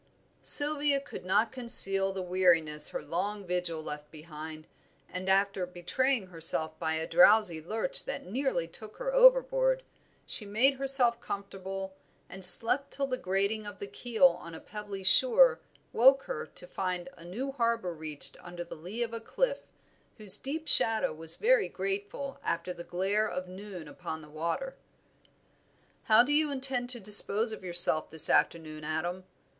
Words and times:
Sylvia 0.41 0.99
could 0.99 1.23
not 1.23 1.51
conceal 1.51 2.11
the 2.11 2.23
weariness 2.23 2.89
her 2.89 3.03
long 3.03 3.45
vigil 3.45 3.83
left 3.83 4.09
behind; 4.09 4.65
and 5.07 5.29
after 5.29 5.63
betraying 5.67 6.25
herself 6.25 6.71
by 6.79 6.95
a 6.95 7.05
drowsy 7.05 7.61
lurch 7.61 8.05
that 8.05 8.25
nearly 8.25 8.67
took 8.67 8.97
her 8.97 9.13
overboard, 9.13 9.83
she 10.25 10.43
made 10.43 10.73
herself 10.77 11.19
comfortable, 11.21 11.93
and 12.29 12.43
slept 12.43 12.89
till 12.89 13.05
the 13.05 13.15
grating 13.15 13.67
of 13.67 13.77
the 13.77 13.85
keel 13.85 14.25
on 14.25 14.55
a 14.55 14.59
pebbly 14.59 15.03
shore 15.03 15.59
woke 15.93 16.23
her 16.23 16.47
to 16.47 16.65
find 16.65 17.07
a 17.15 17.23
new 17.23 17.51
harbor 17.51 17.93
reached 17.93 18.37
under 18.43 18.63
the 18.63 18.73
lee 18.73 19.03
of 19.03 19.13
a 19.13 19.19
cliff, 19.21 19.59
whose 20.17 20.39
deep 20.39 20.67
shadow 20.67 21.13
was 21.13 21.35
very 21.35 21.69
grateful 21.69 22.39
after 22.43 22.73
the 22.73 22.83
glare 22.83 23.29
of 23.29 23.47
noon 23.47 23.87
upon 23.87 24.23
the 24.23 24.29
water. 24.31 24.75
"How 26.05 26.23
do 26.23 26.33
you 26.33 26.49
intend 26.49 26.89
to 26.89 26.99
dispose 26.99 27.51
of 27.51 27.63
yourself 27.63 28.09
this 28.09 28.31
afternoon, 28.31 28.83
Adam?" 28.83 29.25